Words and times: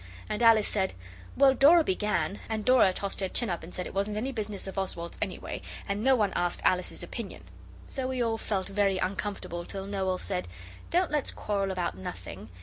And 0.27 0.41
Alice 0.41 0.67
said, 0.67 0.95
'Well, 1.37 1.53
Dora 1.53 1.83
began' 1.83 2.39
And 2.49 2.65
Dora 2.65 2.91
tossed 2.91 3.19
her 3.19 3.29
chin 3.29 3.51
up 3.51 3.61
and 3.61 3.71
said 3.71 3.85
it 3.85 3.93
wasn't 3.93 4.17
any 4.17 4.31
business 4.31 4.65
of 4.65 4.79
Oswald's 4.79 5.15
any 5.21 5.37
way, 5.37 5.61
and 5.87 6.03
no 6.03 6.15
one 6.15 6.33
asked 6.35 6.61
Alice's 6.65 7.03
opinion. 7.03 7.43
So 7.85 8.07
we 8.07 8.19
all 8.19 8.39
felt 8.39 8.67
very 8.67 8.97
uncomfortable 8.97 9.63
till 9.63 9.85
Noel 9.85 10.17
said, 10.17 10.47
'Don't 10.89 11.11
let's 11.11 11.29
quarrel 11.29 11.69
about 11.69 11.95
nothing. 11.95 12.49